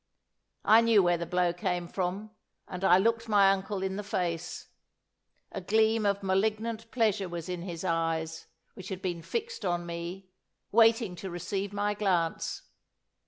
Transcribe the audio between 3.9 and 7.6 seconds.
the face; a gleam of malignant pleasure was